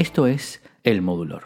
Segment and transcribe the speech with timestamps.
[0.00, 1.42] Esto es El Modulor.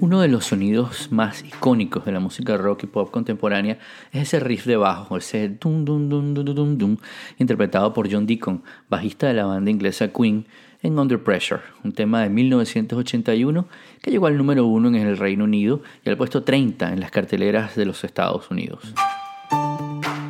[0.00, 3.78] Uno de los sonidos más icónicos de la música rock y pop contemporánea
[4.10, 6.96] es ese riff de bajo, ese dum dum dum dum dum dum,
[7.36, 10.46] interpretado por John Deacon, bajista de la banda inglesa Queen,
[10.86, 13.66] en Under Pressure, un tema de 1981
[14.00, 17.10] que llegó al número uno en el Reino Unido y al puesto 30 en las
[17.10, 18.94] carteleras de los Estados Unidos.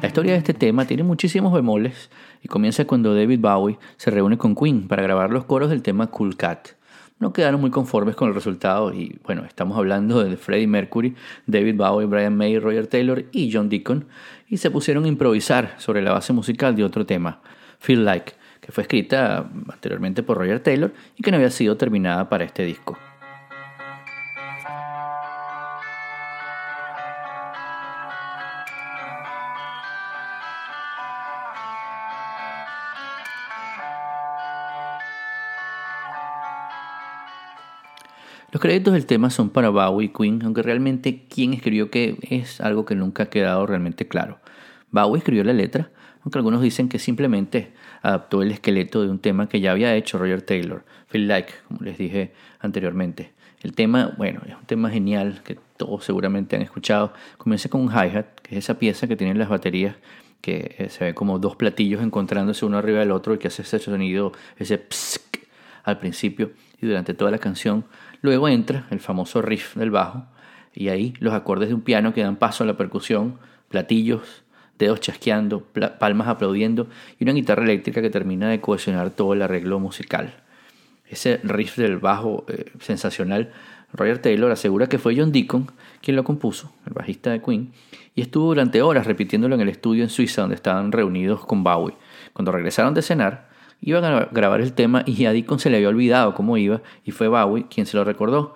[0.03, 2.11] La historia de este tema tiene muchísimos bemoles
[2.43, 6.09] y comienza cuando David Bowie se reúne con Queen para grabar los coros del tema
[6.09, 6.71] Cool Cat
[7.19, 11.15] no quedaron muy conformes con el resultado y bueno, estamos hablando de Freddie Mercury,
[11.47, 14.07] David Bowie, Brian May, Roger Taylor y John Deacon
[14.49, 17.41] y se pusieron a improvisar sobre la base musical de otro tema,
[17.79, 18.35] Feel Like,
[18.67, 22.65] que fue escrita anteriormente por Roger Taylor y que no había sido terminada para este
[22.65, 22.99] disco.
[38.51, 42.61] Los créditos del tema son para Bowie y Queen, aunque realmente quién escribió qué es
[42.61, 44.41] algo que nunca ha quedado realmente claro.
[45.01, 45.91] Bowie escribió la letra,
[46.23, 50.19] aunque algunos dicen que simplemente adaptó el esqueleto de un tema que ya había hecho
[50.19, 53.33] Roger Taylor, Feel Like, como les dije anteriormente.
[53.61, 57.13] El tema, bueno, es un tema genial que todos seguramente han escuchado.
[57.39, 59.97] Comienza con un hi-hat, que es esa pieza que tienen las baterías
[60.41, 63.63] que eh, se ve como dos platillos encontrándose uno arriba del otro y que hace
[63.63, 65.47] ese sonido, ese psk
[65.85, 67.85] al principio y durante toda la canción
[68.27, 70.27] Luego entra el famoso riff del bajo
[70.75, 74.43] y ahí los acordes de un piano que dan paso a la percusión, platillos,
[74.79, 75.63] dedos chasqueando,
[75.99, 76.89] palmas aplaudiendo
[77.19, 80.35] y una guitarra eléctrica que termina de cohesionar todo el arreglo musical.
[81.09, 83.53] Ese riff del bajo eh, sensacional,
[83.93, 85.71] Roger Taylor asegura que fue John Deacon
[86.03, 87.73] quien lo compuso, el bajista de Queen,
[88.15, 91.97] y estuvo durante horas repitiéndolo en el estudio en Suiza donde estaban reunidos con Bowie.
[92.33, 93.47] Cuando regresaron de cenar,
[93.81, 97.11] Iban a grabar el tema y a Deacon se le había olvidado cómo iba y
[97.11, 98.55] fue Bowie quien se lo recordó.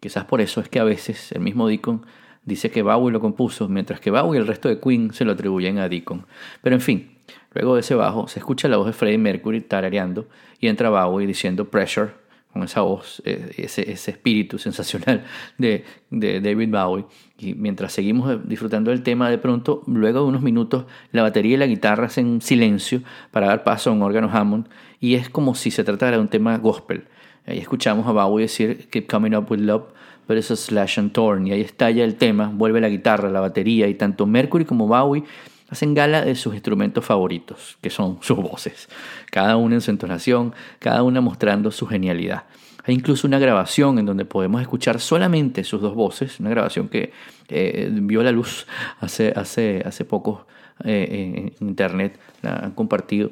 [0.00, 2.04] quizás por eso es que a veces el mismo Deacon
[2.44, 5.32] dice que Bowie lo compuso, mientras que Bowie y el resto de Queen se lo
[5.32, 6.26] atribuyen a Deacon.
[6.62, 7.18] Pero en fin,
[7.52, 10.28] luego de ese bajo se escucha la voz de Freddie Mercury tarareando
[10.60, 12.22] y entra Bowie diciendo Pressure
[12.52, 15.24] con esa voz, eh, ese, espíritu sensacional
[15.56, 17.06] de, de, David Bowie.
[17.38, 21.56] Y mientras seguimos disfrutando del tema, de pronto, luego de unos minutos, la batería y
[21.56, 24.68] la guitarra hacen silencio para dar paso a un órgano Hammond
[25.00, 27.04] y es como si se tratara de un tema gospel.
[27.46, 29.84] Ahí escuchamos a Bowie decir Keep Coming Up With Love,
[30.26, 31.46] pero eso es Slash and Torn.
[31.46, 35.24] Y ahí estalla el tema, vuelve la guitarra, la batería y tanto Mercury como Bowie
[35.68, 38.88] hacen gala de sus instrumentos favoritos, que son sus voces,
[39.30, 42.44] cada una en su entonación, cada una mostrando su genialidad.
[42.84, 47.12] Hay incluso una grabación en donde podemos escuchar solamente sus dos voces, una grabación que
[47.48, 48.66] eh, vio la luz
[49.00, 50.46] hace, hace, hace poco
[50.84, 53.30] eh, en internet, la han compartido.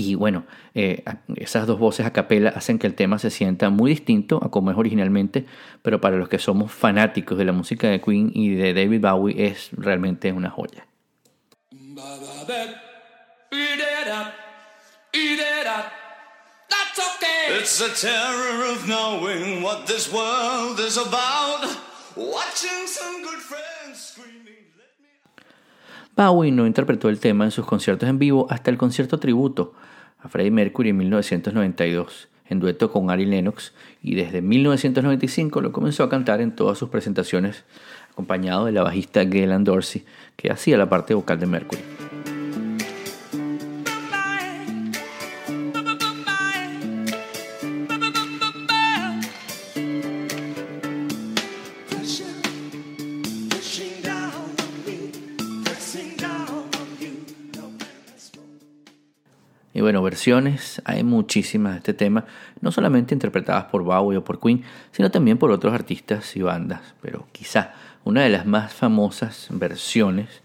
[0.00, 1.02] Y bueno, eh,
[1.34, 4.70] esas dos voces a capela hacen que el tema se sienta muy distinto a como
[4.70, 5.44] es originalmente,
[5.82, 9.46] pero para los que somos fanáticos de la música de Queen y de David Bowie
[9.46, 10.86] es realmente una joya.
[17.50, 21.66] It's the terror of knowing what this world is about.
[22.14, 24.47] Watching some good friends screaming.
[26.18, 29.74] Bowie no interpretó el tema en sus conciertos en vivo hasta el concierto tributo
[30.18, 36.02] a Freddie Mercury en 1992, en dueto con Ari Lennox, y desde 1995 lo comenzó
[36.02, 37.64] a cantar en todas sus presentaciones,
[38.10, 41.82] acompañado de la bajista Gaylan Dorsey, que hacía la parte vocal de Mercury.
[59.78, 62.24] Y bueno, versiones, hay muchísimas de este tema,
[62.60, 66.80] no solamente interpretadas por Bowie o por Queen, sino también por otros artistas y bandas.
[67.00, 70.42] Pero quizá una de las más famosas versiones,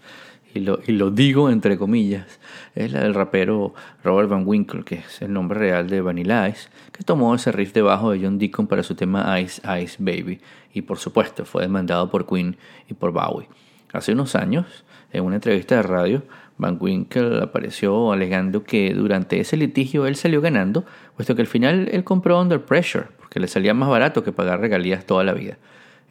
[0.54, 2.38] y lo, y lo digo entre comillas,
[2.76, 3.74] es la del rapero
[4.04, 7.72] Robert Van Winkle, que es el nombre real de Vanilla Ice, que tomó ese riff
[7.72, 10.40] de bajo de John Deacon para su tema Ice Ice Baby.
[10.74, 12.56] Y por supuesto fue demandado por Queen
[12.88, 13.48] y por Bowie.
[13.92, 16.22] Hace unos años, en una entrevista de radio,
[16.56, 20.84] Van Winkle apareció alegando que durante ese litigio él salió ganando,
[21.16, 24.60] puesto que al final él compró Under Pressure, porque le salía más barato que pagar
[24.60, 25.58] regalías toda la vida.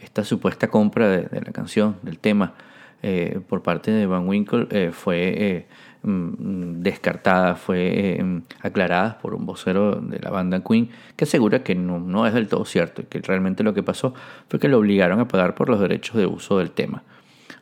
[0.01, 2.56] Esta supuesta compra de, la canción, del tema,
[3.01, 5.66] eh, por parte de Van Winkle eh, fue eh,
[6.04, 8.24] mm, descartada, fue
[8.62, 12.50] aclarada por un vocero de la banda Queen, que asegura que no, no es del
[12.50, 14.13] todo cierto y que realmente lo que pasó
[14.50, 17.04] fue que lo obligaron a pagar por los derechos de uso del tema.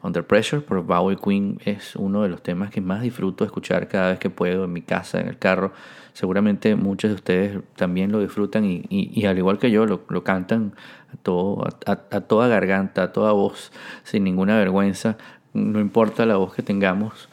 [0.03, 4.09] Under Pressure por Bowie Queen es uno de los temas que más disfruto escuchar cada
[4.09, 5.73] vez que puedo en mi casa, en el carro.
[6.13, 10.73] Seguramente muchos de ustedes también lo disfrutan y, al igual que yo lo, cantan
[11.13, 13.71] a, todo, a, toda garganta, a toda voz,
[14.03, 15.17] sin ninguna vergüenza.
[15.53, 17.29] No importa la voz que tengamos,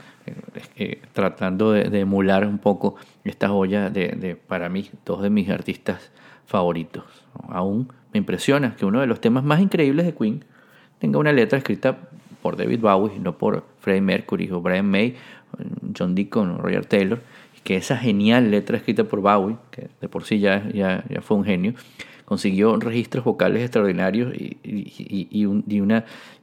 [0.77, 5.49] eh, tratando de, emular un poco esta joya de, de, para mí, dos de mis
[5.49, 6.11] artistas
[6.47, 7.05] favoritos.
[7.49, 10.45] Aún me impresiona que uno de los temas más increíbles de Queen
[10.99, 11.99] tenga una letra escrita
[12.43, 15.15] por David Bowie, no por Freddie Mercury o Brian May,
[15.97, 17.21] John Deacon o Roger Taylor,
[17.57, 21.37] y que esa genial letra escrita por Bowie, que de por sí ya, ya, fue
[21.37, 21.75] un genio,
[22.25, 25.63] consiguió registros vocales extraordinarios y, y, una,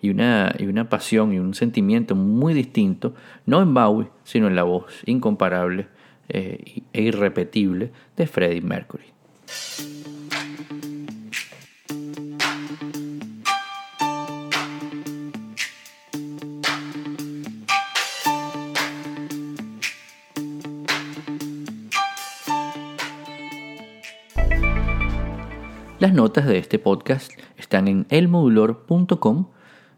[0.02, 3.14] y, una, y una pasión y un sentimiento muy distinto,
[3.46, 5.88] no en Bowie, sino en la voz incomparable
[6.28, 9.06] eh, e irrepetible de Freddie Mercury.
[25.98, 29.48] Las notas de este podcast están en elmodulor.com.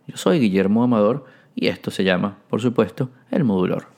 [0.05, 3.96] Yo soy Guillermo Amador y esto se llama, por supuesto, El Modulor.